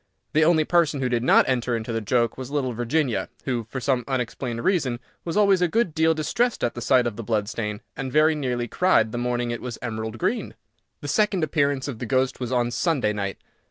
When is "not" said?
1.21-1.47